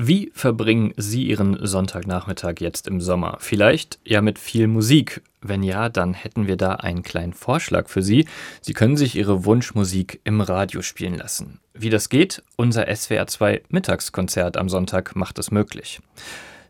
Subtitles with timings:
[0.00, 3.38] Wie verbringen Sie Ihren Sonntagnachmittag jetzt im Sommer?
[3.40, 5.22] Vielleicht ja mit viel Musik.
[5.40, 8.28] Wenn ja, dann hätten wir da einen kleinen Vorschlag für Sie.
[8.60, 11.58] Sie können sich Ihre Wunschmusik im Radio spielen lassen.
[11.74, 12.44] Wie das geht?
[12.54, 15.98] Unser SWR 2 Mittagskonzert am Sonntag macht es möglich.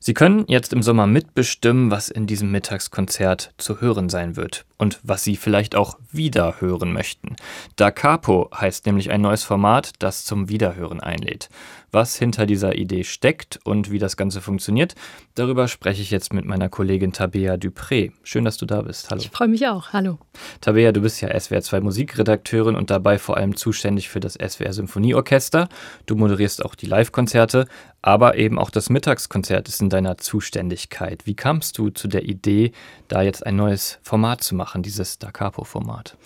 [0.00, 5.00] Sie können jetzt im Sommer mitbestimmen, was in diesem Mittagskonzert zu hören sein wird und
[5.02, 7.34] was Sie vielleicht auch wieder hören möchten.
[7.76, 11.48] Da Capo heißt nämlich ein neues Format, das zum Wiederhören einlädt.
[11.90, 14.94] Was hinter dieser Idee steckt und wie das Ganze funktioniert,
[15.34, 18.12] darüber spreche ich jetzt mit meiner Kollegin Tabea Dupré.
[18.22, 19.10] Schön, dass du da bist.
[19.10, 19.22] Hallo.
[19.22, 19.94] Ich freue mich auch.
[19.94, 20.18] Hallo.
[20.60, 24.74] Tabea, du bist ja SWR 2 Musikredakteurin und dabei vor allem zuständig für das SWR
[24.74, 25.68] Symphonieorchester.
[26.04, 27.66] Du moderierst auch die Live-Konzerte,
[28.02, 31.26] aber eben auch das Mittagskonzert ist in deiner Zuständigkeit.
[31.26, 32.72] Wie kamst du zu der Idee,
[33.08, 36.16] da jetzt ein neues Format zu machen, dieses Da Capo-Format?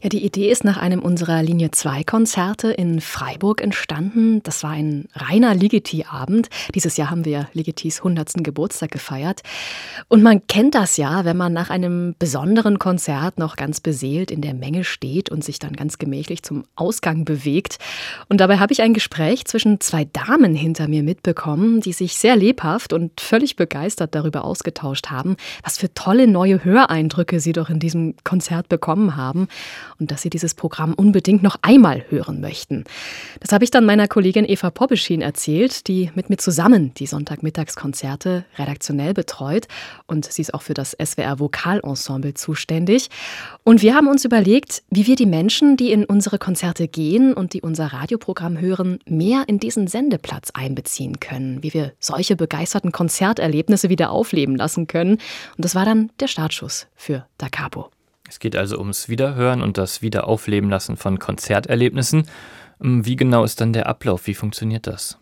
[0.00, 4.42] Ja, die Idee ist nach einem unserer Linie 2 Konzerte in Freiburg entstanden.
[4.44, 6.48] Das war ein reiner Ligeti-Abend.
[6.74, 8.44] Dieses Jahr haben wir Ligetis 100.
[8.44, 9.42] Geburtstag gefeiert.
[10.08, 14.40] Und man kennt das ja, wenn man nach einem besonderen Konzert noch ganz beseelt in
[14.40, 17.78] der Menge steht und sich dann ganz gemächlich zum Ausgang bewegt.
[18.28, 22.36] Und dabei habe ich ein Gespräch zwischen zwei Damen hinter mir mitbekommen, die sich sehr
[22.36, 27.78] lebhaft und völlig begeistert darüber ausgetauscht haben, was für tolle neue Höreindrücke sie doch in
[27.78, 29.48] diesem Konzert bekommen haben
[29.98, 32.84] und dass sie dieses Programm unbedingt noch einmal hören möchten.
[33.40, 37.04] Das habe ich dann meiner Kollegin Eva Poppe Beschin erzählt, die mit mir zusammen die
[37.04, 39.68] Sonntagmittagskonzerte redaktionell betreut
[40.06, 43.10] und sie ist auch für das SWR Vokalensemble zuständig.
[43.62, 47.52] Und wir haben uns überlegt, wie wir die Menschen, die in unsere Konzerte gehen und
[47.52, 53.90] die unser Radioprogramm hören, mehr in diesen Sendeplatz einbeziehen können, wie wir solche begeisterten Konzerterlebnisse
[53.90, 55.18] wieder aufleben lassen können.
[55.58, 57.90] Und das war dann der Startschuss für Da Capo.
[58.30, 62.26] Es geht also ums Wiederhören und das Wiederaufleben lassen von Konzerterlebnissen.
[62.82, 64.26] Ähm, wie genau ist dann der Ablauf?
[64.26, 65.18] Wie funktioniert das?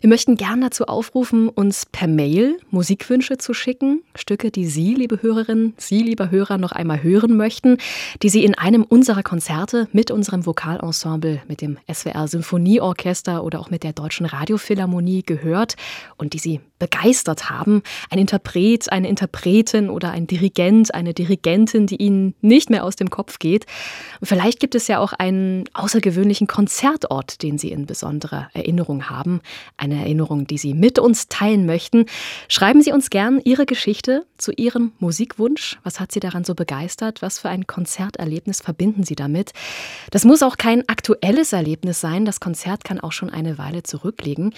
[0.00, 5.22] Wir möchten gern dazu aufrufen, uns per Mail Musikwünsche zu schicken, Stücke, die Sie, liebe
[5.22, 7.78] Hörerinnen, Sie, lieber Hörer, noch einmal hören möchten,
[8.22, 13.70] die Sie in einem unserer Konzerte mit unserem Vokalensemble, mit dem SWR Symphonieorchester oder auch
[13.70, 15.74] mit der Deutschen Radiophilharmonie gehört
[16.16, 17.82] und die Sie begeistert haben.
[18.10, 23.10] Ein Interpret, eine Interpretin oder ein Dirigent, eine Dirigentin, die Ihnen nicht mehr aus dem
[23.10, 23.66] Kopf geht.
[24.22, 26.46] vielleicht gibt es ja auch einen außergewöhnlichen
[26.88, 29.40] Konzertort, den Sie in besonderer Erinnerung haben.
[29.76, 32.06] Eine Erinnerung, die Sie mit uns teilen möchten.
[32.48, 35.78] Schreiben Sie uns gern Ihre Geschichte zu Ihrem Musikwunsch.
[35.82, 37.20] Was hat Sie daran so begeistert?
[37.20, 39.52] Was für ein Konzerterlebnis verbinden Sie damit?
[40.10, 42.24] Das muss auch kein aktuelles Erlebnis sein.
[42.24, 44.54] Das Konzert kann auch schon eine Weile zurückliegen.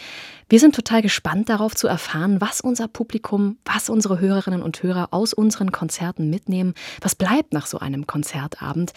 [0.49, 5.09] Wir sind total gespannt darauf zu erfahren, was unser Publikum, was unsere Hörerinnen und Hörer
[5.11, 6.75] aus unseren Konzerten mitnehmen.
[7.01, 8.93] Was bleibt nach so einem Konzertabend?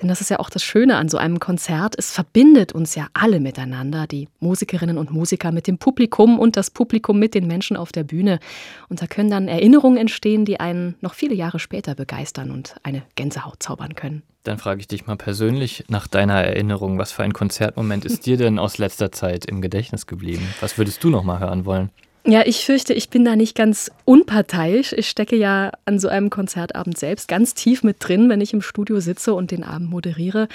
[0.00, 1.94] Denn das ist ja auch das Schöne an so einem Konzert.
[1.98, 6.70] Es verbindet uns ja alle miteinander, die Musikerinnen und Musiker mit dem Publikum und das
[6.70, 8.40] Publikum mit den Menschen auf der Bühne.
[8.88, 13.02] Und da können dann Erinnerungen entstehen, die einen noch viele Jahre später begeistern und eine
[13.14, 14.22] Gänsehaut zaubern können.
[14.44, 18.38] Dann frage ich dich mal persönlich nach deiner Erinnerung, was für ein Konzertmoment ist dir
[18.38, 20.46] denn aus letzter Zeit im Gedächtnis geblieben?
[20.60, 21.90] Was würdest du noch mal hören wollen?
[22.26, 24.92] Ja, ich fürchte, ich bin da nicht ganz unparteiisch.
[24.92, 28.60] Ich stecke ja an so einem Konzertabend selbst ganz tief mit drin, wenn ich im
[28.60, 30.48] Studio sitze und den Abend moderiere.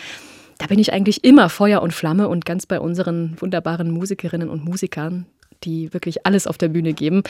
[0.57, 4.63] Da bin ich eigentlich immer Feuer und Flamme und ganz bei unseren wunderbaren Musikerinnen und
[4.63, 5.25] Musikern,
[5.63, 7.23] die wirklich alles auf der Bühne geben.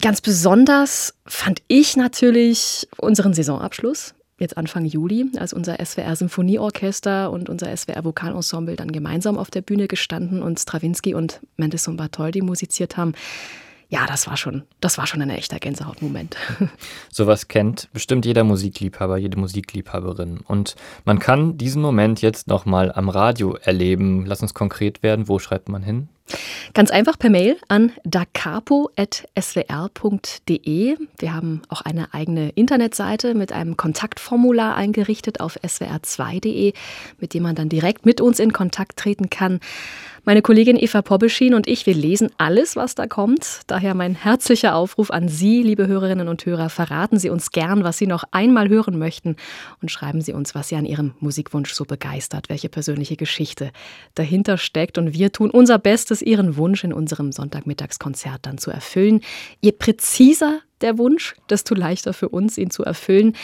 [0.00, 7.48] Ganz besonders fand ich natürlich unseren Saisonabschluss jetzt Anfang Juli, als unser SWR Symphonieorchester und
[7.48, 12.42] unser SWR Vokalensemble dann gemeinsam auf der Bühne gestanden und Stravinsky und Mendes und Bartholdy
[12.42, 13.14] musiziert haben.
[13.90, 16.36] Ja, das war schon, das war schon ein echter Gänsehautmoment.
[17.10, 20.40] Sowas kennt bestimmt jeder Musikliebhaber, jede Musikliebhaberin.
[20.40, 20.76] Und
[21.06, 24.26] man kann diesen Moment jetzt nochmal am Radio erleben.
[24.26, 25.26] Lass uns konkret werden.
[25.26, 26.08] Wo schreibt man hin?
[26.74, 28.96] Ganz einfach per Mail an dacapo.swr.de.
[31.18, 36.74] Wir haben auch eine eigene Internetseite mit einem Kontaktformular eingerichtet auf swr2.de,
[37.18, 39.60] mit dem man dann direkt mit uns in Kontakt treten kann.
[40.28, 43.62] Meine Kollegin Eva Pobbeschin und ich, wir lesen alles, was da kommt.
[43.66, 46.68] Daher mein herzlicher Aufruf an Sie, liebe Hörerinnen und Hörer.
[46.68, 49.36] Verraten Sie uns gern, was Sie noch einmal hören möchten
[49.80, 53.70] und schreiben Sie uns, was Sie an Ihrem Musikwunsch so begeistert, welche persönliche Geschichte
[54.16, 54.98] dahinter steckt.
[54.98, 59.22] Und wir tun unser Bestes, Ihren Wunsch in unserem Sonntagmittagskonzert dann zu erfüllen.
[59.62, 63.34] Je präziser der Wunsch, desto leichter für uns, ihn zu erfüllen.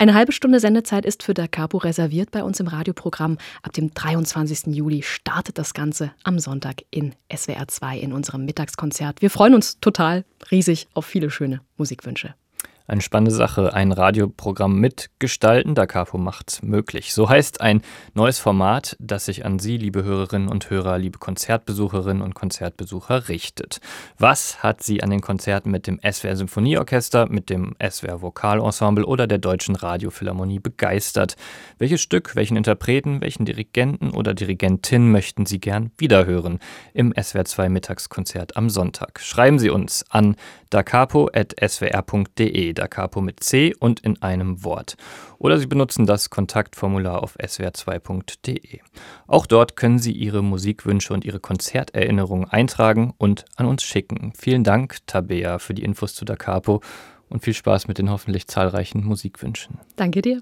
[0.00, 3.36] Eine halbe Stunde Sendezeit ist für Da Capo reserviert bei uns im Radioprogramm.
[3.64, 4.72] Ab dem 23.
[4.72, 9.20] Juli startet das Ganze am Sonntag in SWR 2 in unserem Mittagskonzert.
[9.22, 12.36] Wir freuen uns total riesig auf viele schöne Musikwünsche.
[12.90, 17.12] Eine spannende Sache, ein Radioprogramm mitgestalten, Da Capo macht's möglich.
[17.12, 17.82] So heißt ein
[18.14, 23.82] neues Format, das sich an Sie, liebe Hörerinnen und Hörer, liebe Konzertbesucherinnen und Konzertbesucher, richtet.
[24.16, 29.26] Was hat Sie an den Konzerten mit dem SWR Symphonieorchester, mit dem SWR Vokalensemble oder
[29.26, 31.36] der Deutschen Radiophilharmonie begeistert?
[31.76, 36.58] Welches Stück, welchen Interpreten, welchen Dirigenten oder Dirigentin möchten Sie gern wiederhören
[36.94, 39.20] im SWR 2 Mittagskonzert am Sonntag?
[39.20, 40.36] Schreiben Sie uns an
[40.70, 44.96] dacapo.swr.de Da Capo mit C und in einem Wort.
[45.38, 48.80] Oder Sie benutzen das Kontaktformular auf swr2.de.
[49.26, 54.32] Auch dort können Sie Ihre Musikwünsche und Ihre Konzerterinnerungen eintragen und an uns schicken.
[54.36, 56.80] Vielen Dank, Tabea, für die Infos zu Da Capo
[57.28, 59.78] und viel Spaß mit den hoffentlich zahlreichen Musikwünschen.
[59.96, 60.40] Danke dir.